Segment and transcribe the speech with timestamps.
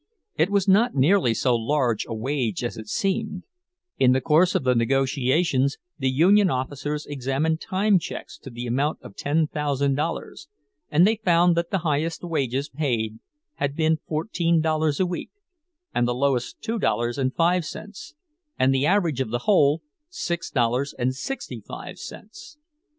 [0.35, 4.73] It was not nearly so large a wage as it seemed—in the course of the
[4.73, 10.47] negotiations the union officers examined time checks to the amount of ten thousand dollars,
[10.89, 13.19] and they found that the highest wages paid
[13.57, 15.29] had been fourteen dollars a week,
[15.93, 18.15] and the lowest two dollars and five cents,
[18.57, 22.57] and the average of the whole, six dollars and sixty five cents.